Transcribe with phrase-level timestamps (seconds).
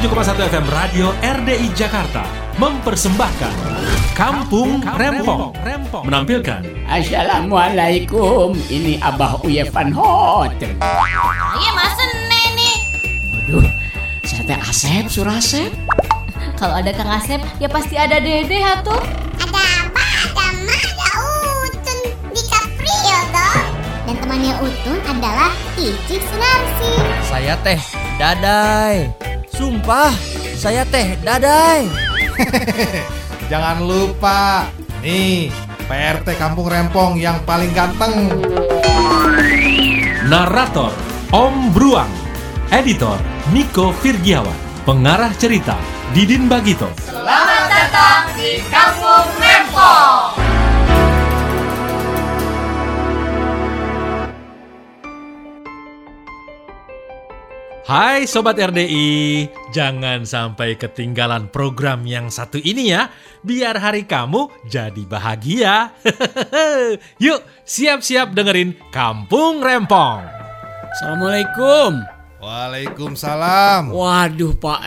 [0.00, 2.24] 107,1 FM Radio RDI Jakarta
[2.56, 3.52] mempersembahkan
[4.16, 5.52] Kampung Rempong
[6.08, 10.72] menampilkan Assalamualaikum, ini Abah Uye Van Hotel.
[10.80, 12.76] Iya masa nih.
[13.28, 13.68] Waduh,
[14.24, 15.68] saya teh Asep, Surasep.
[16.56, 19.04] Kalau ada Kang Asep, ya pasti ada Dede atuh.
[19.36, 20.04] Ada apa?
[20.32, 21.08] Ada Ma, ada
[21.68, 21.98] Utun
[22.32, 23.68] di Caprio dong.
[24.08, 26.92] Dan temannya Utun adalah Ici Sunarsi.
[27.28, 27.76] Saya teh
[28.16, 29.29] Dadai.
[29.60, 30.08] Sumpah,
[30.56, 31.84] saya teh Dadai.
[33.52, 34.64] Jangan lupa,
[35.04, 35.52] nih
[35.84, 38.40] PRT Kampung Rempong yang paling ganteng.
[40.32, 40.96] Narator
[41.28, 42.08] Om Bruang
[42.72, 43.20] Editor
[43.52, 44.56] Niko Virgiawan
[44.88, 45.76] Pengarah cerita
[46.16, 46.88] Didin Bagito
[57.90, 63.10] Hai Sobat RDI, jangan sampai ketinggalan program yang satu ini ya,
[63.42, 65.90] biar hari kamu jadi bahagia.
[67.26, 70.22] Yuk, siap-siap dengerin Kampung Rempong.
[70.86, 71.98] Assalamualaikum.
[72.38, 73.90] Waalaikumsalam.
[73.90, 74.80] Waduh Pak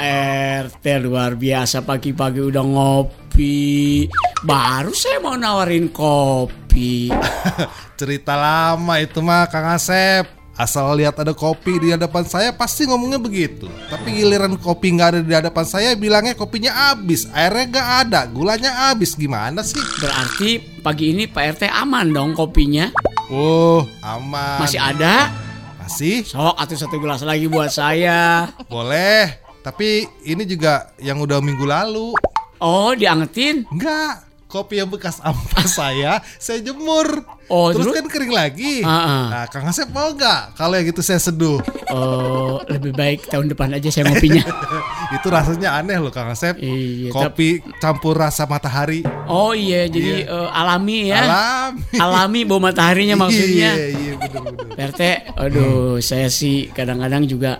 [0.71, 4.07] RT luar biasa pagi-pagi udah ngopi.
[4.47, 7.11] Baru saya mau nawarin kopi.
[7.99, 10.42] Cerita lama itu mah Kang Asep.
[10.53, 13.65] Asal lihat ada kopi di hadapan saya pasti ngomongnya begitu.
[13.89, 18.71] Tapi giliran kopi nggak ada di hadapan saya bilangnya kopinya habis, airnya nggak ada, gulanya
[18.85, 19.17] habis.
[19.17, 19.81] Gimana sih?
[19.97, 22.93] Berarti pagi ini Pak RT aman dong kopinya.
[23.33, 24.61] Oh, aman.
[24.61, 25.33] Masih ada?
[25.81, 26.21] Masih?
[26.21, 28.53] Sok atau satu gelas lagi buat saya.
[28.69, 29.41] Boleh.
[29.65, 32.13] Tapi ini juga yang udah minggu lalu.
[32.61, 33.65] Oh, diangetin?
[33.73, 34.32] Enggak.
[34.53, 37.25] Kopi yang bekas ampas saya, saya jemur.
[37.49, 37.97] Oh, terus terus?
[37.97, 38.85] kan kering lagi.
[38.85, 39.25] Ah, ah.
[39.33, 40.53] Nah, Kang Asep mau nggak?
[40.53, 41.57] Kalau yang gitu saya seduh.
[41.89, 44.45] Oh, lebih baik tahun depan aja saya ngopinya.
[45.17, 46.61] Itu rasanya aneh loh Kang Asep.
[46.61, 49.01] Iya, Kopi campur rasa matahari.
[49.25, 51.25] Oh iya, jadi eh, alami ya.
[51.25, 51.71] Alam.
[51.97, 53.73] Alami bau mataharinya maksudnya.
[53.73, 54.77] Iya, iya bener-bener.
[54.77, 55.01] Pak RT,
[55.33, 57.57] aduh, saya sih kadang-kadang juga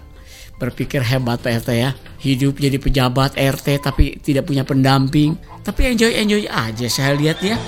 [0.64, 1.92] berpikir hebat Pak RT ya.
[2.24, 5.36] Hidup jadi pejabat RT tapi tidak punya pendamping.
[5.60, 7.60] Tapi enjoy-enjoy aja saya lihat ya.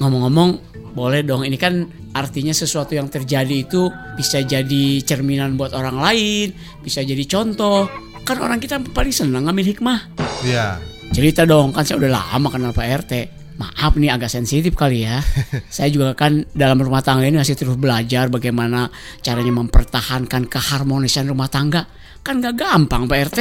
[0.00, 1.44] Ngomong-ngomong, boleh dong.
[1.44, 1.86] Ini kan
[2.16, 7.86] artinya sesuatu yang terjadi itu bisa jadi cerminan buat orang lain, bisa jadi contoh.
[8.24, 10.00] Kan orang kita paling senang ngambil hikmah.
[10.44, 10.80] Iya.
[11.10, 13.12] Cerita dong, kan saya udah lama kenal Pak RT.
[13.60, 15.20] Maaf nih agak sensitif kali ya.
[15.74, 18.88] saya juga kan dalam rumah tangga ini masih terus belajar bagaimana
[19.20, 21.84] caranya mempertahankan keharmonisan rumah tangga.
[22.20, 23.38] Kan gak gampang Pak RT.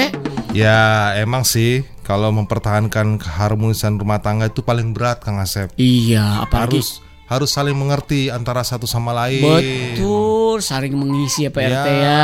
[0.52, 0.80] Ya,
[1.16, 5.70] emang sih kalau mempertahankan keharmonisan rumah tangga itu paling berat Kang Asep.
[5.76, 6.90] Iya, apalagi Harus
[7.30, 9.46] harus saling mengerti antara satu sama lain.
[9.46, 12.02] betul saling mengisi ya Pak RT Ya.
[12.02, 12.22] ya.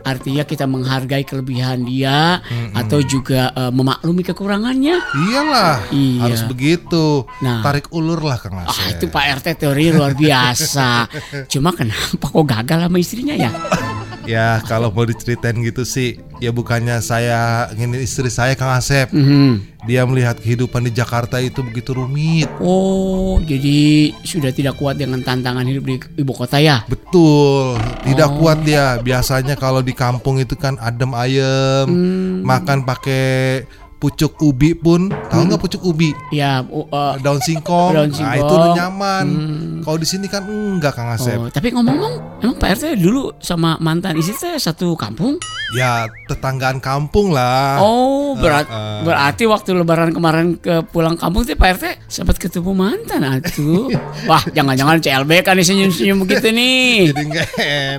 [0.00, 2.40] Artinya kita menghargai kelebihan dia
[2.72, 4.96] atau juga eh, memaklumi kekurangannya.
[4.96, 6.20] Iyalah, Iya.
[6.22, 7.28] harus begitu.
[7.38, 7.60] Nah.
[7.60, 8.96] Tarik ulur lah Kang Ah Asep.
[8.96, 11.04] itu Pak RT teori luar biasa.
[11.52, 13.52] Cuma kenapa kok gagal sama istrinya ya?
[14.26, 19.14] Ya kalau mau diceritain gitu sih, ya bukannya saya ingin istri saya Kang Asep.
[19.14, 19.78] Mhm.
[19.86, 22.50] Dia melihat kehidupan di Jakarta itu begitu rumit.
[22.58, 26.82] Oh, jadi sudah tidak kuat dengan tantangan hidup di ibu kota ya?
[26.90, 28.42] Betul, tidak Oh.
[28.42, 28.98] kuat dia.
[28.98, 32.42] Biasanya kalau di kampung itu kan adem ayem, Hmm.
[32.42, 33.62] makan pakai
[33.96, 35.08] pucuk ubi pun.
[35.08, 36.12] Tahu nggak pucuk ubi?
[36.28, 37.92] Ya, eh, Daun singkong.
[37.92, 38.40] Daun Nah, singkong.
[38.40, 39.24] itu udah nyaman.
[39.26, 39.74] Hmm.
[39.80, 41.36] Kalau di sini kan enggak Kang Asep.
[41.36, 45.38] oh, tapi ngomong-ngomong, emang Pak RT dulu sama mantan istri teh satu kampung?
[45.72, 47.78] Ya tetanggaan kampung lah.
[47.78, 49.02] Oh, berat, eh.
[49.02, 53.90] berarti waktu lebaran kemarin ke pulang kampung tuh Pak RT sempat ketemu mantan atuh.
[54.30, 57.10] Wah, jangan-jangan CLB kan senyum-senyum begitu nih.
[57.10, 57.48] Jadi nggak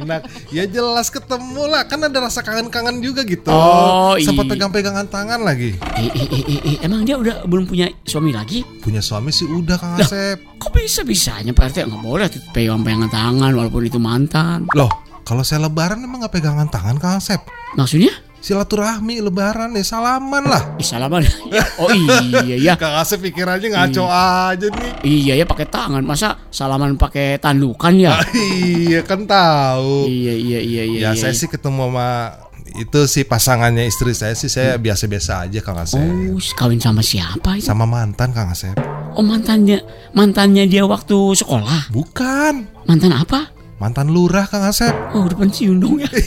[0.03, 0.21] enak.
[0.49, 1.83] Ya jelas ketemu lah.
[1.83, 3.49] Kan ada rasa kangen-kangen juga gitu.
[3.49, 4.51] Oh, Sempat iya.
[4.55, 5.75] pegang-pegangan tangan lagi.
[5.97, 8.61] Eh, eh, eh, eh, eh, emang dia udah belum punya suami lagi?
[8.61, 10.37] Punya suami sih udah Kang Asep.
[10.61, 14.69] Kok bisa bisanya Pak RT nggak boleh pegang-pegangan tangan walaupun itu mantan?
[14.77, 14.93] Loh,
[15.25, 17.41] kalau saya lebaran emang nggak pegangan tangan Kang Asep.
[17.73, 18.13] Maksudnya?
[18.37, 20.77] Silaturahmi lebaran ya salaman lah.
[20.77, 21.25] Ih, salaman.
[21.81, 22.73] oh iya ya.
[22.77, 24.91] Kang Asep pikirannya ngaco aja nih.
[25.01, 26.05] Iya ya pakai tangan.
[26.05, 28.21] Masa salaman pakai tandukan ya?
[28.37, 30.05] iya kan tahu.
[30.05, 30.99] iya iya iya iya.
[31.09, 31.41] Ya iya, saya iya.
[31.41, 32.37] sih ketemu sama
[32.77, 35.97] itu sih pasangannya istri saya sih saya biasa-biasa aja Kang Asep.
[35.97, 37.65] Oh, kawin sama siapa itu?
[37.65, 38.77] Sama mantan Kang Asep.
[39.17, 39.81] Oh, mantannya
[40.13, 41.89] mantannya dia waktu sekolah.
[41.89, 42.69] Bukan.
[42.85, 43.49] Mantan apa?
[43.77, 44.93] Mantan lurah Kang Asep.
[45.13, 46.09] Oh, udah pensiun dong ya.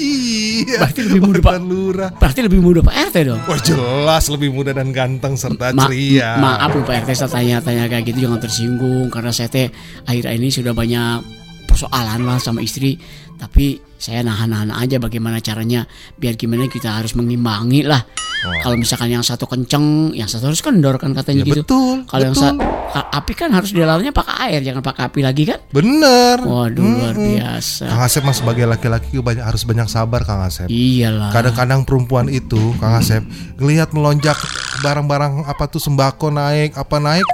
[0.00, 0.80] Iya.
[0.80, 1.54] Berarti lebih muda, Pak.
[1.60, 2.10] Lurah.
[2.16, 3.40] Berarti lebih muda Pak RT dong.
[3.44, 6.36] Wah jelas lebih muda dan ganteng serta Ma- ceria.
[6.40, 9.68] Maaf loh Pak RT saya tanya-tanya kayak gitu jangan tersinggung karena saya teh
[10.04, 11.20] akhir ini sudah banyak
[11.68, 12.96] persoalan lah sama istri.
[13.40, 13.66] Tapi
[13.96, 18.04] saya nahan-nahan aja bagaimana caranya biar gimana kita harus mengimbangi lah.
[18.58, 21.60] Kalau misalkan yang satu kenceng, yang satu harus kendor kan katanya Ya, gitu.
[21.62, 22.44] betul, Kalau yang betul.
[22.46, 22.60] sa-
[22.90, 25.60] ka- api kan harus di dalamnya pakai air, jangan pakai api lagi kan?
[25.68, 26.36] Bener.
[26.38, 27.36] Waduh luar Mm-mm.
[27.36, 27.84] biasa.
[27.86, 30.68] Kang Asep mah sebagai laki-laki banyak harus banyak sabar Kang Asep.
[30.68, 31.28] Iyalah.
[31.30, 33.20] Kadang-kadang perempuan itu Kang Asep
[33.56, 34.36] ngelihat melonjak
[34.80, 37.28] barang-barang apa tuh sembako naik apa naik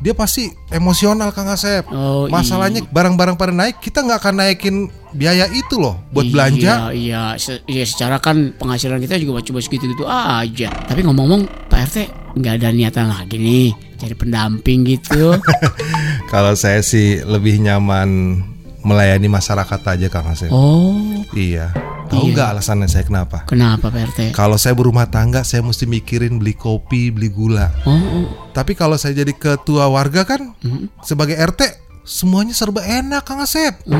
[0.00, 1.84] dia pasti emosional Kang Asep.
[1.86, 4.76] Oh, Masalahnya barang-barang pada naik kita nggak akan naikin
[5.12, 6.72] biaya itu loh buat Iya, belanja.
[6.90, 10.68] Iya, se- iya, secara kan penghasilan kita juga cuma segitu-gitu aja.
[10.82, 11.96] Tapi ngomong-ngomong, Pak RT
[12.34, 15.36] nggak ada niatan lagi nih cari pendamping gitu.
[16.32, 18.40] Kalau saya sih lebih nyaman
[18.82, 20.48] melayani masyarakat aja Kang Asep.
[20.48, 21.70] oh, Iya.
[22.08, 22.32] Tahu Iya.
[22.34, 23.44] nggak alasannya saya kenapa?
[23.46, 24.20] kenapa Pak RT?
[24.32, 27.72] Kalau saya berumah tangga saya mesti mikirin beli kopi, beli gula.
[27.84, 30.92] Oh, oh, Tapi kalau saya jadi ketua warga kan Mhm.
[31.00, 31.72] sebagai RT
[32.02, 33.80] semuanya serba enak Kang Asep.
[33.86, 33.96] oh,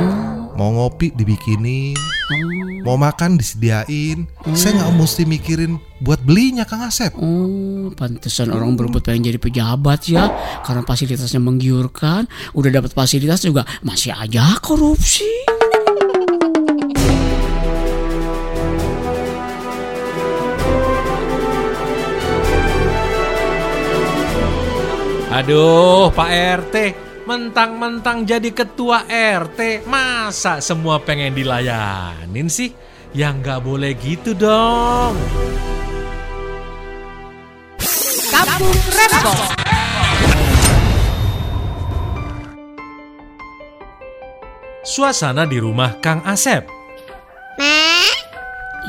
[0.52, 4.28] Mau ngopi dibikinin, oh, mau makan disediain.
[4.52, 7.16] Saya nggak mesti mikirin buat belinya Kang Asep.
[7.16, 10.28] oh, pantesan orang berebut pengen jadi pejabat ya,
[10.60, 12.28] karena fasilitasnya menggiurkan.
[12.52, 15.24] Udah dapat fasilitas juga masih aja korupsi.
[25.32, 26.28] Aduh, Pak
[26.60, 26.76] RT,
[27.24, 32.74] mentang-mentang jadi ketua RT, masa semua pengen dilayanin sih?
[33.12, 35.14] Ya nggak boleh gitu dong.
[38.32, 39.40] Kampung Rempong.
[44.82, 46.66] Suasana di rumah Kang Asep.
[47.60, 48.02] Ma,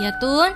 [0.02, 0.50] Iya Tun.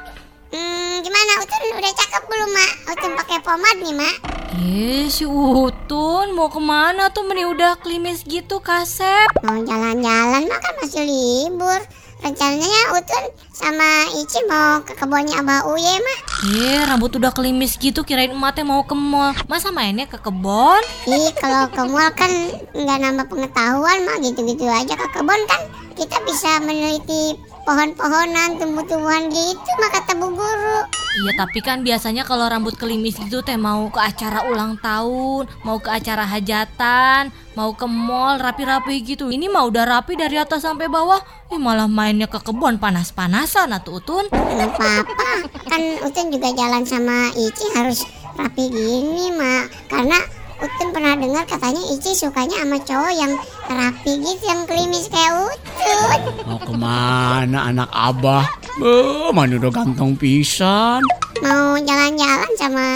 [0.49, 2.71] hmm, gimana Utun udah cakep belum mak?
[2.95, 4.17] Utun pakai pomade nih mak.
[4.55, 9.27] Eh si Utun mau ke mana tuh meni udah klimis gitu kasep.
[9.43, 11.75] Mau jalan-jalan mak kan masih libur.
[12.23, 16.19] Rencananya Utun sama Ici mau ke kebunnya Abah Uye mak.
[16.47, 19.35] Eh rambut udah klimis gitu kirain emaknya mau ke mall.
[19.51, 20.79] Masa mainnya ke kebon?
[21.11, 22.31] Ih kalau ke mall kan
[22.71, 25.61] nggak nambah pengetahuan mak gitu-gitu aja ke kebun kan
[25.99, 27.35] kita bisa meneliti
[27.67, 30.79] pohon-pohonan tumbuh-tumbuhan gitu mak kata bu guru.
[31.19, 35.75] Iya tapi kan biasanya kalau rambut klimis gitu teh mau ke acara ulang tahun, mau
[35.83, 39.27] ke acara hajatan, mau ke mall rapi-rapi gitu.
[39.27, 41.19] Ini mah udah rapi dari atas sampai bawah.
[41.51, 44.31] Ih malah mainnya ke kebon panas-panasan atuh Utun.
[44.31, 48.07] Apa-apa kan Utun juga jalan sama Ici harus
[48.39, 50.23] rapi gini mak karena
[50.57, 53.33] Utun pernah dengar katanya Ici sukanya sama cowok yang
[53.69, 56.19] rapi gitu yang klimis kayak Utun.
[56.49, 58.41] Mau ke mana anak abah?
[58.81, 61.05] Eh, mana udah ganteng pisan.
[61.45, 62.87] Mau jalan-jalan sama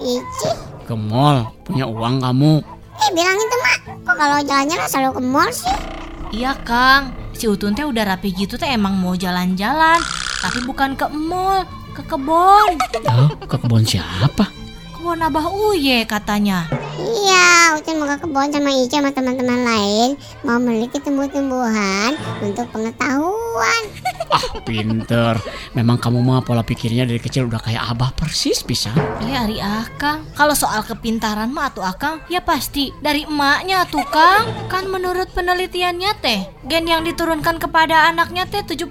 [0.00, 0.50] Ici?
[0.88, 2.64] Ke mall, punya uang kamu.
[3.04, 3.78] Eh bilangin tuh mak,
[4.08, 5.76] kok kalau jalan-jalan selalu ke mall sih?
[6.32, 10.00] Iya Kang, si Utun teh udah rapi gitu teh emang mau jalan-jalan,
[10.40, 12.80] tapi bukan ke mall, ke kebon.
[13.12, 14.48] Oh, ke kebun siapa?
[15.06, 16.66] Kebon Abah Uye katanya.
[16.98, 23.82] Iya, Utun mau ke kebun sama Ici sama teman-teman lain Mau meneliti tumbuh-tumbuhan untuk pengetahuan
[24.34, 25.38] Ah, pinter.
[25.78, 28.90] Memang kamu mah pola pikirnya dari kecil udah kayak abah persis bisa.
[29.22, 34.66] Eh Ari Akang, kalau soal kepintaran mah tuh Akang, ya pasti dari emaknya tuh Kang.
[34.66, 38.90] Kan menurut penelitiannya teh, gen yang diturunkan kepada anaknya teh 75%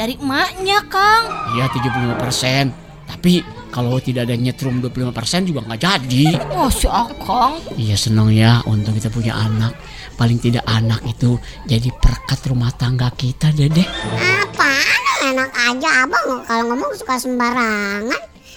[0.00, 1.52] dari emaknya Kang.
[1.52, 2.72] Iya 75%.
[3.06, 6.24] Tapi kalau tidak ada nyetrum 25% juga nggak jadi.
[6.54, 9.76] Oh si Akang, Iya seneng ya untung kita punya anak.
[10.16, 11.36] Paling tidak anak itu
[11.68, 13.84] jadi perkat rumah tangga kita dede.
[14.16, 18.16] Apaan enak aja abang kalau ngomong suka sembarangan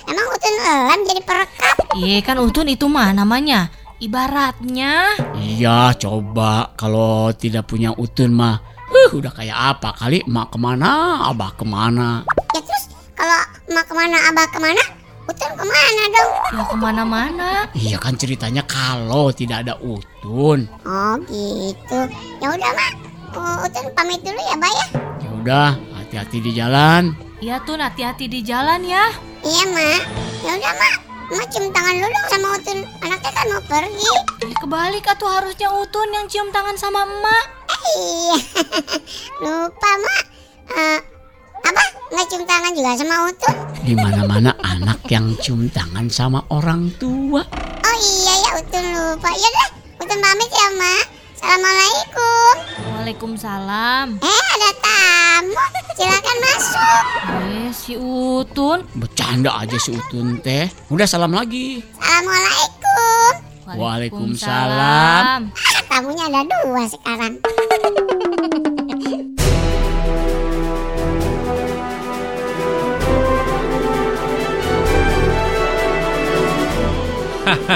[0.09, 3.69] Emang Utun lem jadi perekat iya kan Utun itu mah namanya.
[3.99, 8.55] Ibaratnya, Iya coba kalau tidak punya utun mah.
[8.87, 12.23] Huh, udah kayak apa kali emak ke mana abah ke mana.
[12.55, 14.98] Ya terus kalau emak ke mana abah ke mana
[15.29, 17.49] Utun ke mana dong ya ke mana-mana.
[17.71, 20.65] Iya kan ceritanya kalau tidak ada utun.
[20.81, 21.99] Oh gitu
[22.37, 22.93] Ya udah mak
[23.29, 24.87] Oh, Utun pamit dulu ya Bay ya
[25.21, 27.13] Ya udah hati-hati di jalan.
[27.39, 29.13] Iya tuh hati-hati di jalan ya.
[29.39, 30.01] Iya mak
[30.41, 30.95] Ya udah mak
[31.29, 35.69] Mak cium tangan dulu dong sama Utun Anaknya kan mau pergi Eh, kebalik atuh harusnya
[35.71, 37.45] Utun yang cium tangan sama emak.
[37.69, 38.37] Iya
[39.45, 40.23] Lupa mak
[40.69, 40.99] Eh,
[41.65, 46.93] Abah nggak cium tangan juga sama Utun Di mana-mana anak yang cium tangan sama orang
[47.01, 47.41] tua.
[47.83, 49.67] Oh iya ya Utun lupa Ya udah
[50.03, 51.05] Utun pamit ya mak
[51.39, 52.53] Assalamualaikum
[52.91, 54.05] Waalaikumsalam.
[54.19, 55.55] Eh ada tamu
[55.95, 57.03] Silakan masuk
[57.47, 58.83] Eh si Utun.
[58.97, 60.67] Bercanda aja si utun teh.
[60.91, 61.83] Udah salam lagi.
[61.95, 63.31] Assalamualaikum
[63.69, 65.53] Waalaikumsalam.
[65.89, 67.37] Tamunya ada dua sekarang.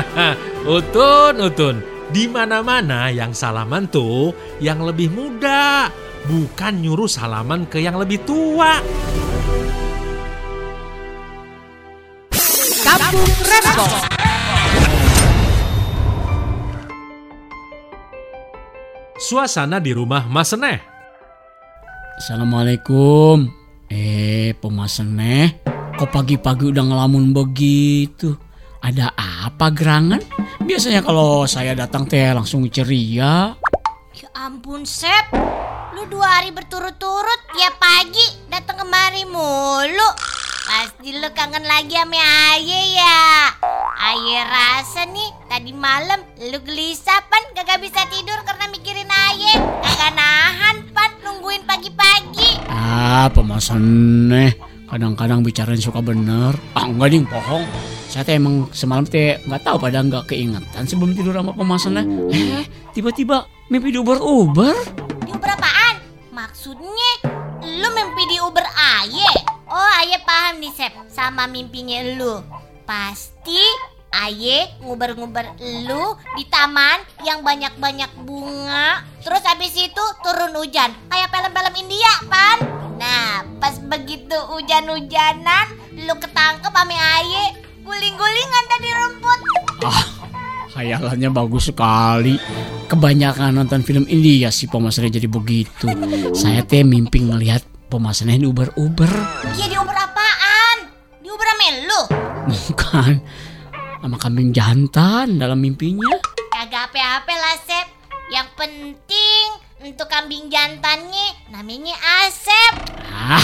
[0.77, 1.75] Utun, Utun.
[2.13, 5.89] Di mana-mana yang salaman tuh yang lebih muda,
[6.29, 8.77] bukan nyuruh salaman ke yang lebih tua.
[12.83, 13.95] Kampung Rempong.
[19.17, 20.83] Suasana di rumah Mas Seneh.
[22.19, 23.49] Assalamualaikum.
[23.89, 25.63] Eh, pemaseneh,
[25.97, 28.52] kok pagi-pagi udah ngelamun begitu?
[28.83, 30.19] Ada apa gerangan?
[30.59, 33.55] Biasanya kalau saya datang teh langsung ceria.
[34.11, 35.31] Ya ampun, Sep.
[35.95, 40.09] Lu dua hari berturut-turut tiap pagi datang kemari mulu.
[40.67, 42.19] Pasti lu kangen lagi sama
[42.51, 43.55] Aye ya.
[44.03, 46.19] Aye rasa nih tadi malam
[46.51, 49.63] lu gelisah pan kagak bisa tidur karena mikirin Aye.
[49.79, 52.67] Kagak nahan pan nungguin pagi-pagi.
[52.67, 54.59] Ah, pemaseneh.
[54.91, 56.51] Kadang-kadang bicara suka bener.
[56.75, 57.63] Ah, enggak ding, bohong.
[58.13, 62.05] Saya teh emang semalam teh nggak tahu pada nggak keingetan sebelum tidur sama pemaseneh.
[62.29, 62.61] Eh,
[62.93, 64.69] tiba-tiba mimpi diuber-uber.
[65.25, 65.97] Di Uber apaan?
[66.29, 67.09] Maksudnya
[67.65, 69.33] lu mimpi di Uber Aye?
[69.65, 72.37] Oh Aye paham nih Sep sama mimpinya lu.
[72.85, 73.57] Pasti
[74.13, 75.57] Aye nguber-nguber
[75.89, 79.01] lu di taman yang banyak-banyak bunga.
[79.25, 82.61] Terus habis itu turun hujan kayak film-film India pan.
[83.01, 89.39] Nah pas begitu hujan-hujanan lu ketangkep sama Aye guling-gulingan tadi rumput.
[90.73, 92.39] Khayalannya bagus sekali.
[92.89, 95.85] Kebanyakan nonton film India sih pemasannya jadi begitu.
[96.33, 97.61] Saya teh mimpi ngelihat
[97.93, 99.11] pemasannya di Uber-Uber.
[99.53, 100.77] Iya di Uber apaan?
[101.21, 102.01] Di Uber sama lu?
[102.49, 103.13] Bukan.
[104.01, 106.17] Sama kambing jantan dalam mimpinya.
[106.51, 107.87] Kagak apa-apa lah Sep
[108.31, 109.45] Yang penting
[109.83, 112.73] untuk kambing jantannya namanya Asep
[113.13, 113.43] Ah,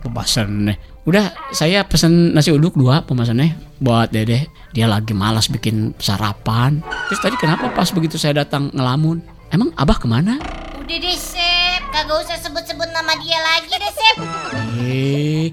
[0.00, 0.78] pemasannya.
[1.04, 4.46] Udah, saya pesen nasi uduk dua pemasannya buat Dede.
[4.76, 6.84] Dia lagi malas bikin sarapan.
[7.08, 9.24] Terus tadi kenapa pas begitu saya datang ngelamun?
[9.50, 10.38] Emang Abah ke mana?
[10.78, 14.16] Udah deh Sep Kagak usah sebut-sebut nama dia lagi deh Sep
[14.86, 15.50] Eh,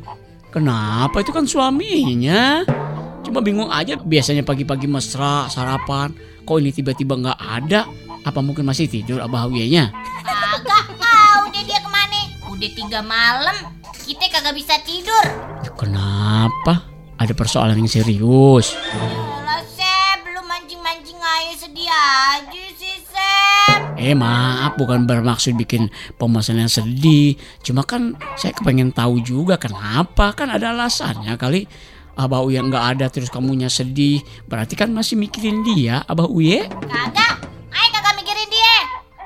[0.54, 2.62] kenapa itu kan suaminya?
[3.26, 6.14] Cuma bingung aja biasanya pagi-pagi mesra sarapan.
[6.46, 7.90] Kok ini tiba-tiba nggak ada?
[8.28, 9.90] Apa mungkin masih tidur abah nya?
[10.28, 13.56] Kagak ah udah dia ke mana Udah tiga malam
[14.04, 15.24] Kita kagak bisa tidur
[15.64, 16.97] Ya, kenapa?
[17.18, 18.78] Ada persoalan yang serius.
[18.78, 26.62] Yalah Sep Lu mancing-mancing aja sedih aja sih Sep Eh maaf bukan bermaksud bikin pemesan
[26.62, 27.34] yang sedih.
[27.66, 30.38] Cuma kan saya kepengen tahu juga kenapa.
[30.38, 31.66] Kan ada alasannya kali.
[32.18, 34.22] Abah Uye nggak ada terus kamunya sedih.
[34.46, 36.66] Berarti kan masih mikirin dia Abah Uye.
[36.70, 37.34] Kagak
[37.70, 38.78] Aye kagak mikirin dia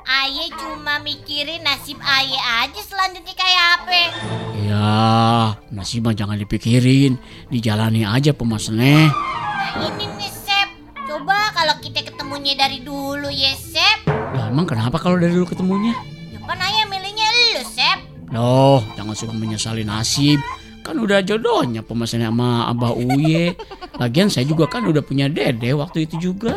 [0.04, 4.02] Aye cuma mikirin nasib Aye aja selanjutnya kayak apa
[4.60, 4.92] Ya
[5.72, 7.16] nasib mah jangan dipikirin.
[7.52, 9.12] Dijalani aja pemesannya.
[9.12, 10.68] Nah ini nih Sep
[11.04, 15.92] Coba kalau kita ketemunya dari dulu ya Sep Lah emang kenapa kalau dari dulu ketemunya?
[16.28, 17.98] Ya kan Ayah milihnya lu Sep
[18.32, 20.40] Loh, jangan suka menyesali nasib.
[20.80, 23.52] Kan udah jodohnya pemesannya sama Abah Uye.
[24.00, 26.56] Lagian saya juga kan udah punya dede waktu itu juga.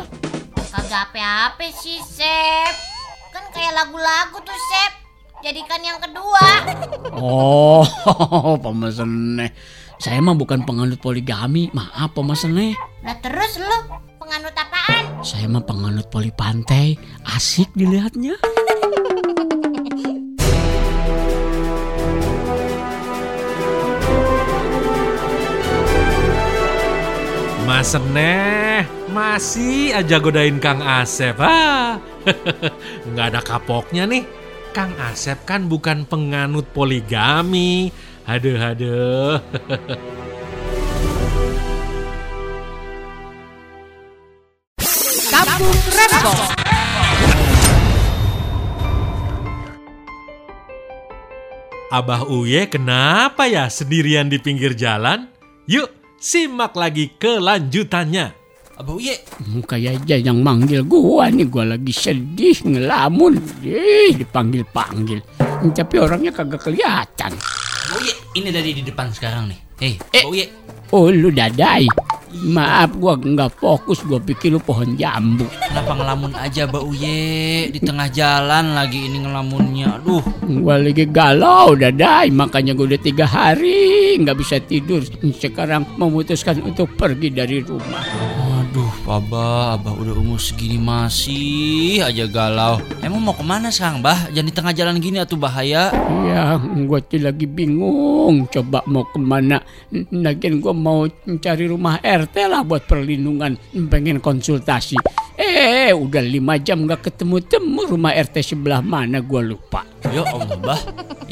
[0.72, 2.72] Kagak apa-apa sih Sep
[3.28, 4.92] Kan kayak lagu-lagu tuh Sep
[5.40, 6.44] Jadikan yang kedua
[7.12, 7.84] Oh,
[8.64, 9.52] pemesannya.
[9.96, 11.72] Saya mah bukan penganut poligami.
[11.72, 12.76] Maaf pemesannya.
[13.00, 13.76] Nah terus lu
[14.20, 15.24] penganut apaan?
[15.24, 17.00] Saya mah penganut poli pantai.
[17.24, 18.36] Asik dilihatnya.
[27.66, 31.34] Mas Seneh masih aja godain Kang Asep.
[31.40, 31.98] Ah,
[33.10, 34.22] nggak ada kapoknya nih.
[34.76, 37.90] Kang Asep kan bukan penganut poligami.
[38.26, 39.38] Aduh, aduh.
[45.30, 46.40] Kampung Rempong.
[51.86, 55.30] Abah Uye kenapa ya sendirian di pinggir jalan?
[55.70, 58.34] Yuk, simak lagi kelanjutannya.
[58.76, 61.48] Abah Uye, Hmm, Kayaknya yang manggil gua nih.
[61.48, 63.40] Gua lagi sedih ngelamun.
[63.64, 65.24] Eh, dipanggil-panggil.
[65.72, 67.32] Tapi orangnya kagak kelihatan.
[67.94, 69.58] Uye, ini dari di depan sekarang nih.
[69.76, 70.24] Hei, Eh.
[70.26, 70.46] Uye,
[70.90, 71.86] Oh lu dadai.
[72.36, 74.02] Maaf gua nggak fokus.
[74.06, 75.46] Gua pikir lu pohon jambu.
[75.66, 77.66] kenapa ngelamun aja Abah Uye?
[77.70, 79.98] Di tengah jalan lagi ini ngelamunnya.
[79.98, 80.22] Aduh,
[80.62, 82.30] Gua lagi galau dadai.
[82.30, 85.02] Makanya gua udah tiga hari nggak bisa tidur.
[85.34, 88.45] Sekarang memutuskan untuk pergi dari rumah.
[88.76, 92.76] Duh, Abah, Abah udah umur segini masih aja galau.
[93.00, 94.28] Emang mau ke mana sekarang, Bah?
[94.28, 95.88] Jangan di tengah jalan gini atuh bahaya.
[96.28, 98.44] Ya, gue tuh lagi bingung.
[98.52, 99.64] Coba mau ke mana?
[100.12, 101.08] Lagian gue mau
[101.40, 103.56] cari rumah RT lah buat perlindungan.
[103.88, 105.00] Pengen konsultasi.
[105.40, 109.88] Eh, udah lima jam gak ketemu-temu rumah RT sebelah mana gue lupa.
[110.04, 110.80] Ya Allah, Bah.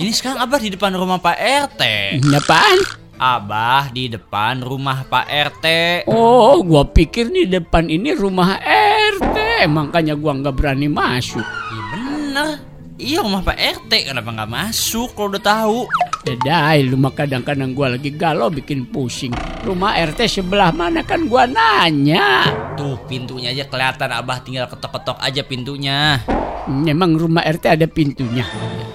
[0.00, 1.82] Ini sekarang Abah di depan rumah Pak RT.
[2.24, 3.03] Apaan?
[3.14, 5.66] Abah di depan rumah Pak RT.
[6.10, 8.58] Oh, gua pikir nih depan ini rumah
[9.14, 9.70] RT.
[9.70, 11.46] Makanya gua nggak berani masuk.
[11.46, 12.48] Iya bener.
[12.98, 14.10] Iya rumah Pak RT.
[14.10, 15.78] Kenapa nggak masuk kalau udah tahu?
[16.26, 19.30] Dedai, lu mah kadang-kadang gua lagi galau bikin pusing.
[19.62, 22.50] Rumah RT sebelah mana kan gua nanya.
[22.74, 26.18] Tuh pintunya aja kelihatan Abah tinggal ketok-ketok aja pintunya.
[26.66, 28.42] Memang rumah RT ada pintunya.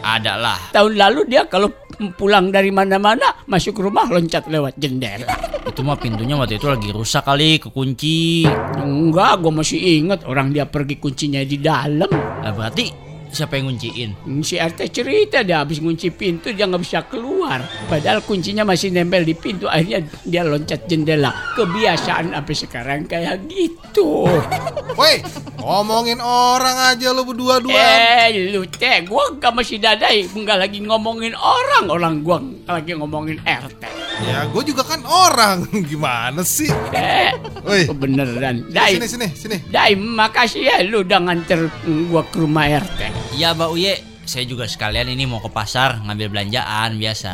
[0.04, 0.60] Ada lah.
[0.76, 1.72] Tahun lalu dia kalau
[2.16, 5.36] pulang dari mana-mana masuk rumah loncat lewat jendela.
[5.68, 8.48] Itu mah pintunya waktu itu lagi rusak kali, kekunci.
[8.80, 12.10] Enggak, gua masih ingat orang dia pergi kuncinya di dalam.
[12.10, 14.42] Nah, berarti siapa yang ngunciin?
[14.42, 17.62] Si RT cerita dia habis ngunci pintu dia nggak bisa keluar.
[17.88, 19.70] Padahal kuncinya masih nempel di pintu.
[19.70, 21.32] Akhirnya dia loncat jendela.
[21.56, 24.26] Kebiasaan sampai sekarang kayak gitu.
[25.00, 25.22] Woi,
[25.62, 27.78] ngomongin orang aja lu berdua-dua.
[27.78, 30.28] Eh lu teh, gua gak masih dadai.
[30.28, 31.86] Nggak lagi ngomongin orang.
[31.88, 33.84] Orang gua lagi ngomongin RT.
[34.20, 35.64] Ya, gue juga kan orang.
[35.90, 36.68] Gimana sih?
[36.92, 37.32] Eh,
[37.64, 38.68] Woi, beneran.
[38.68, 39.58] Dai, sini sini sini.
[39.72, 41.72] Dai, makasih ya lu udah nganter
[42.12, 43.19] gua ke rumah RT.
[43.40, 43.96] Iya, Mbak Uye.
[44.28, 47.34] Saya juga sekalian ini mau ke pasar ngambil belanjaan biasa.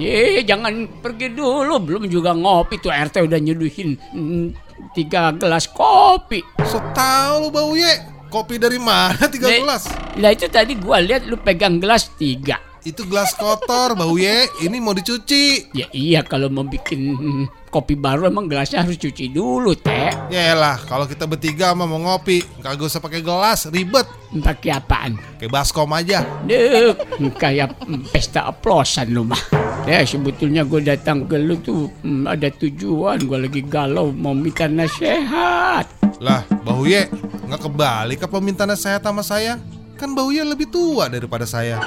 [0.00, 1.84] Eh, jangan pergi dulu.
[1.84, 4.46] Belum juga ngopi tuh RT udah nyuduhin mm,
[4.96, 6.40] tiga gelas kopi.
[6.64, 7.92] So tau lu bau ye.
[8.32, 9.84] Kopi dari mana tiga gelas?
[10.16, 12.56] Lah itu tadi gua lihat lu pegang gelas tiga.
[12.84, 14.44] Itu gelas kotor bau ye.
[14.60, 15.72] Ini mau dicuci.
[15.72, 17.16] Ya iya kalau mau bikin
[17.72, 20.12] kopi baru emang gelasnya harus cuci dulu teh.
[20.28, 24.04] Yaelah, kalau kita bertiga mah mau ngopi, kagak usah pakai gelas, ribet.
[24.36, 25.16] Pakai apaan?
[25.40, 26.28] Kayak baskom aja.
[26.44, 26.92] Dek,
[27.40, 27.72] kayak
[28.12, 29.40] pesta oplosan lu mah.
[29.88, 33.24] Ya sebetulnya gue datang ke lu tuh mm, ada tujuan.
[33.24, 35.88] Gue lagi galau mau minta nasihat.
[36.20, 37.08] Lah, bau ye,
[37.48, 39.56] nggak kebalik apa minta nasihat sama saya?
[39.94, 41.78] Kan bau ye lebih tua daripada saya.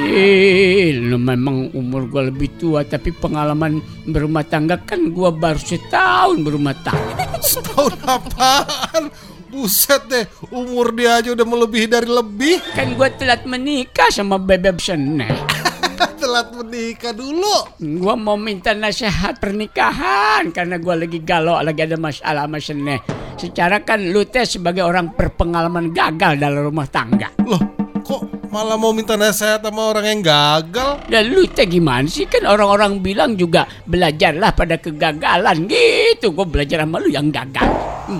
[0.00, 6.40] Eh, lu memang umur gue lebih tua tapi pengalaman berumah tangga kan gue baru setahun
[6.40, 7.36] berumah tangga.
[7.50, 9.12] Setahun apaan?
[9.50, 12.62] Buset deh, umur dia aja udah melebihi dari lebih.
[12.72, 15.28] Kan gue telat menikah sama bebek seneh.
[16.00, 17.76] Telat menikah dulu.
[17.76, 23.00] Gue mau minta nasihat pernikahan karena gue lagi galau, lagi ada masalah sama seneh.
[23.36, 27.28] Secara kan lu teh sebagai orang berpengalaman gagal dalam rumah tangga.
[27.44, 27.60] Loh,
[28.00, 31.04] kok malah mau minta nasihat sama orang yang gagal?
[31.08, 36.32] Dan lu teh gimana sih kan orang-orang bilang juga belajarlah pada kegagalan gitu.
[36.32, 37.68] Gue belajar sama lu yang gagal.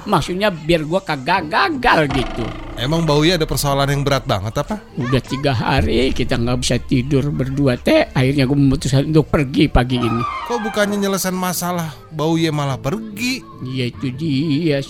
[0.04, 2.44] Maksudnya biar gue kagak gagal gitu.
[2.80, 4.80] Emang bau ye ada persoalan yang berat banget apa?
[4.96, 8.08] Udah tiga hari kita nggak bisa tidur berdua teh.
[8.16, 10.24] Akhirnya gue memutuskan untuk pergi pagi ini.
[10.48, 13.44] Kok bukannya nyelesain masalah, bau ye malah pergi?
[13.68, 14.80] Ya itu dia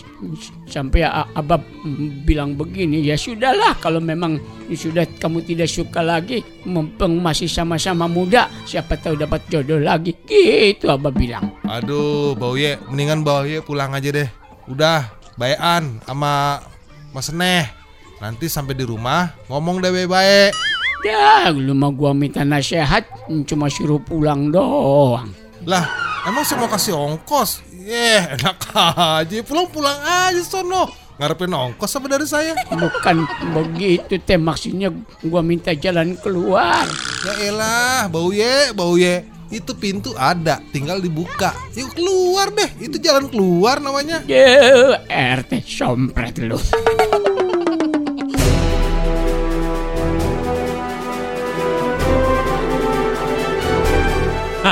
[0.71, 4.39] sampai A- abah mm, bilang begini ya sudahlah kalau memang
[4.71, 10.87] sudah kamu tidak suka lagi mumpung masih sama-sama muda siapa tahu dapat jodoh lagi gitu
[10.87, 14.31] abah bilang Aduh, bau ye, mendingan bau ye pulang aja deh.
[14.71, 16.63] Udah, bayan sama
[17.11, 17.80] Mas Neh.
[18.21, 20.53] Nanti sampai di rumah ngomong deh baik-baik.
[21.01, 23.09] ya lu mau gua minta nasihat
[23.49, 25.33] cuma suruh pulang doang
[25.65, 25.89] Lah,
[26.29, 27.65] emang saya mau kasih ongkos?
[27.81, 29.41] Yeh, enak aja.
[29.41, 30.93] Pulang-pulang aja sono.
[31.17, 32.53] Ngarepin ongkos apa dari saya?
[32.69, 34.93] bukan begitu teh maksudnya
[35.25, 36.85] gua minta jalan keluar
[37.25, 39.25] Ya elah, bau ye, bau ye.
[39.51, 41.51] Itu pintu ada, tinggal dibuka.
[41.75, 44.21] Yuk keluar deh, itu jalan keluar namanya.
[44.25, 46.61] ya RT sompret lu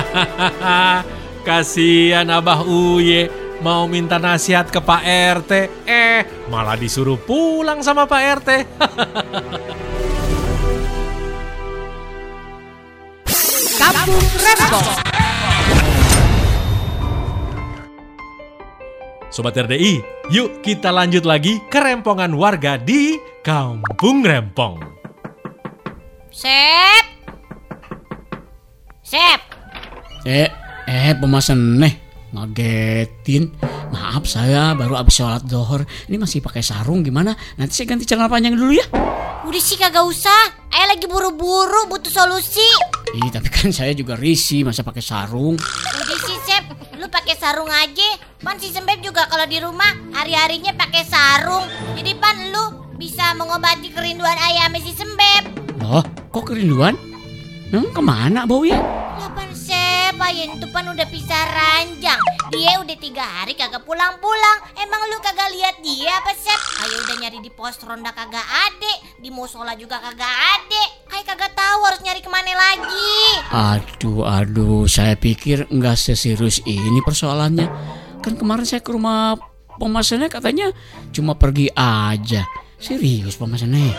[1.46, 5.02] Kasihan Abah Uye mau minta nasihat ke Pak
[5.42, 5.52] RT,
[5.86, 8.50] eh malah disuruh pulang sama Pak RT.
[13.78, 14.88] Kampung Rempong.
[19.28, 20.02] Sobat RDI,
[20.34, 24.82] yuk kita lanjut lagi ke rempongan warga di Kampung Rempong.
[26.34, 27.06] Sep.
[29.04, 29.57] Sep.
[30.28, 30.44] Eh,
[30.84, 31.96] eh pemasan nih
[32.36, 33.48] ngagetin.
[33.88, 35.88] Maaf saya baru habis sholat dohor.
[36.04, 37.32] Ini masih pakai sarung gimana?
[37.56, 38.84] Nanti saya ganti celana panjang dulu ya.
[39.48, 40.68] Udah sih kagak usah.
[40.68, 42.68] Ayah lagi buru-buru butuh solusi.
[43.16, 45.56] Ih, tapi kan saya juga risih masa pakai sarung.
[45.96, 46.76] Udah sih Sep.
[47.00, 48.20] Lu pakai sarung aja.
[48.44, 51.64] Pan si Sembeb juga kalau di rumah hari-harinya pakai sarung.
[51.96, 55.56] Jadi pan lu bisa mengobati kerinduan ayah sama si Sembeb.
[55.80, 57.00] Loh, kok kerinduan?
[57.72, 58.76] Memang ke mana bau ya?
[58.76, 59.32] Lah
[60.08, 62.16] Sep, ayah itu pan udah pisah ranjang.
[62.48, 64.58] Dia udah tiga hari kagak pulang-pulang.
[64.80, 66.56] Emang lu kagak lihat dia apa Sep?
[66.80, 69.20] Ayah udah nyari di pos ronda kagak ade.
[69.20, 71.12] Di musola juga kagak ade.
[71.12, 73.20] Ayah kagak tahu harus nyari ke mana lagi.
[73.52, 77.68] Aduh, aduh, saya pikir nggak seserius ini persoalannya.
[78.24, 79.36] Kan kemarin saya ke rumah
[79.76, 80.72] pemesannya katanya
[81.12, 82.48] cuma pergi aja.
[82.80, 83.92] Serius pemesannya?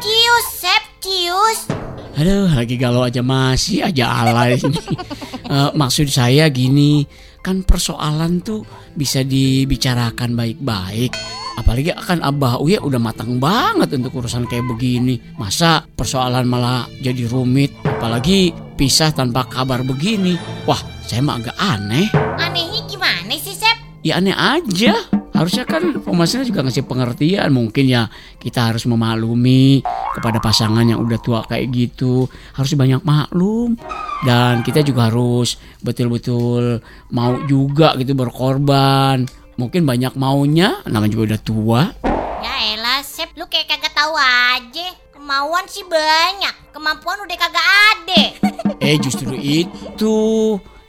[0.00, 1.83] Cius Sep, cius.
[2.14, 4.78] Aduh, lagi galau aja masih aja alay ini.
[5.44, 7.04] Eh, maksud saya gini,
[7.44, 8.64] kan persoalan tuh
[8.96, 11.12] bisa dibicarakan baik-baik.
[11.60, 15.20] Apalagi akan Abah Uya udah matang banget untuk urusan kayak begini.
[15.36, 20.40] Masa persoalan malah jadi rumit, apalagi pisah tanpa kabar begini.
[20.64, 22.08] Wah, saya mah agak aneh.
[22.40, 23.76] Anehnya gimana sih Sep?
[24.00, 24.96] Ya aneh aja.
[25.36, 27.52] Harusnya kan pemasarnya juga ngasih pengertian.
[27.52, 28.08] Mungkin ya
[28.40, 32.30] kita harus memaklumi kepada pasangan yang udah tua kayak gitu.
[32.54, 33.74] Harus banyak maklum.
[34.22, 36.78] Dan kita juga harus betul-betul
[37.10, 39.26] mau juga gitu berkorban.
[39.58, 41.82] Mungkin banyak maunya, namanya juga udah tua.
[42.42, 44.94] Ya elah Sep, lu kayak kagak tahu aja.
[45.14, 48.22] Kemauan sih banyak, kemampuan udah kagak ada.
[48.84, 50.16] Eh justru itu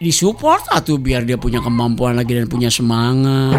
[0.04, 3.56] disupport atuh biar dia punya kemampuan lagi dan punya semangat.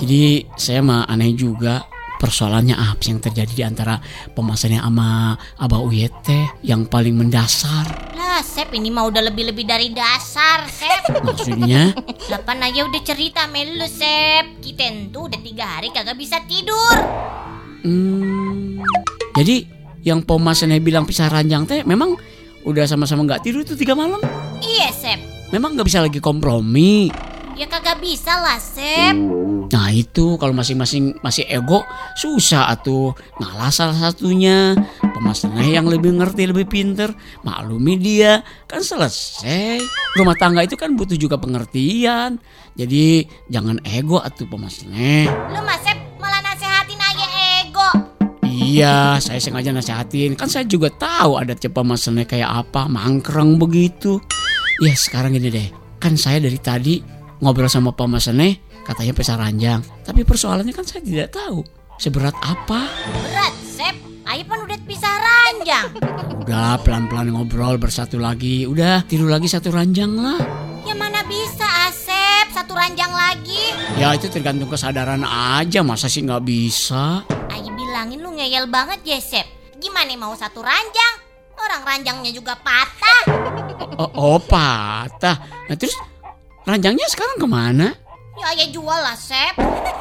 [0.00, 1.84] Jadi saya mah aneh juga
[2.16, 4.00] persoalannya apa yang terjadi di antara
[4.32, 8.16] pemasannya sama Abah Uyet teh yang paling mendasar.
[8.16, 11.12] Lah Sep, ini mah udah lebih-lebih dari dasar Sep.
[11.26, 11.92] Maksudnya
[12.32, 14.60] Lapan aja udah cerita sama lu Sep.
[14.60, 16.96] Kita tuh udah tiga hari kagak bisa tidur.
[17.86, 18.82] hmm,
[19.36, 19.68] jadi
[20.02, 22.14] yang pemasannya bilang pisah ranjang teh memang
[22.66, 24.18] udah sama-sama nggak tidur itu tiga malam.
[24.58, 25.20] Iya Sep,
[25.54, 27.06] Memang nggak bisa lagi kompromi.
[27.56, 29.16] Ya kagak bisa lah Sep.
[29.66, 31.82] Nah itu kalau masing-masing masih ego
[32.14, 33.16] susah atuh.
[33.40, 34.76] Ngalah salah satunya.
[35.00, 37.10] Pemasangnya yang lebih ngerti lebih pinter.
[37.42, 39.80] Maklumi dia kan selesai.
[40.14, 42.38] Rumah tangga itu kan butuh juga pengertian.
[42.76, 47.26] Jadi jangan ego atuh pemasangnya Lu mah Sep malah nasehatin aja
[47.64, 47.88] ego.
[48.46, 54.20] iya saya sengaja nasihatin kan saya juga tahu ada cepat pemasangnya kayak apa mangkreng begitu.
[54.84, 55.68] Ya sekarang gini deh.
[55.96, 61.34] Kan saya dari tadi ngobrol sama pemasangnya katanya pisah ranjang tapi persoalannya kan saya tidak
[61.34, 62.88] tahu seberat apa
[63.24, 63.92] Berat Sep,
[64.24, 65.92] ayo pan udah pisah ranjang.
[66.40, 68.64] Udah pelan-pelan ngobrol bersatu lagi.
[68.64, 70.40] Udah tidur lagi satu ranjang lah.
[70.88, 73.76] Ya mana bisa Asep, satu ranjang lagi.
[74.00, 75.84] Ya itu tergantung kesadaran aja.
[75.84, 77.20] Masa sih nggak bisa?
[77.52, 79.44] Ayo bilangin lu ngeyel banget ya Sep.
[79.76, 81.20] Gimana mau satu ranjang?
[81.60, 83.20] Orang ranjangnya juga patah.
[84.00, 85.36] Oh, oh patah.
[85.68, 85.92] Nah terus
[86.66, 87.94] ranjangnya sekarang ke mana?
[88.36, 89.54] Ya ayah jual lah Sep.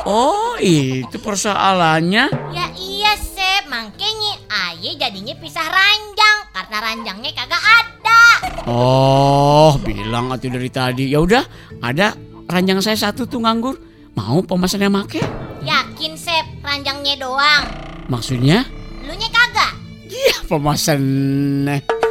[0.04, 2.28] Oh itu persoalannya.
[2.52, 8.22] Ya iya Sep, makanya ayah jadinya pisah ranjang karena ranjangnya kagak ada.
[8.66, 11.14] Oh bilang atuh dari tadi.
[11.14, 11.46] Ya udah
[11.80, 12.18] ada
[12.50, 13.78] ranjang saya satu tuh nganggur.
[14.18, 15.22] Mau pemasannya make?
[15.64, 17.64] Yakin Sep, ranjangnya doang.
[18.10, 18.66] Maksudnya?
[19.06, 19.72] Lu nya kagak?
[20.10, 22.05] Iya pemasannya.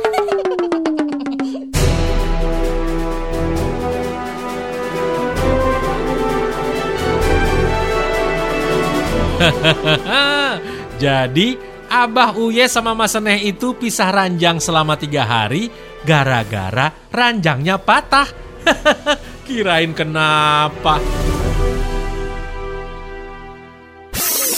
[11.02, 11.59] Jadi
[11.90, 15.70] Abah Uye sama Mas Seneh itu pisah ranjang selama tiga hari
[16.02, 18.28] gara-gara ranjangnya patah.
[19.46, 20.98] Kirain kenapa?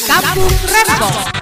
[0.06, 1.35] Kampung Rembong.